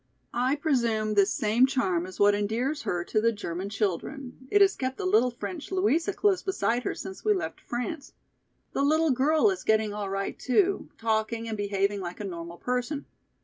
"I 0.33 0.55
presume 0.55 1.13
this 1.13 1.31
same 1.31 1.67
charm 1.67 2.07
is 2.07 2.19
what 2.19 2.33
endears 2.33 2.81
her 2.81 3.03
to 3.03 3.21
the 3.21 3.31
German 3.31 3.69
children; 3.69 4.47
it 4.49 4.59
has 4.59 4.75
kept 4.75 4.97
the 4.97 5.05
little 5.05 5.29
French 5.29 5.71
Louisa 5.71 6.11
close 6.11 6.41
beside 6.41 6.81
her 6.85 6.95
since 6.95 7.23
we 7.23 7.35
left 7.35 7.61
France. 7.61 8.11
The 8.71 8.81
little 8.81 9.11
girl 9.11 9.51
is 9.51 9.63
getting 9.63 9.93
all 9.93 10.09
right 10.09 10.39
too, 10.39 10.89
talking 10.97 11.47
and 11.47 11.55
behaving 11.55 11.99
like 12.01 12.19
a 12.19 12.23
normal 12.23 12.57
person. 12.57 13.05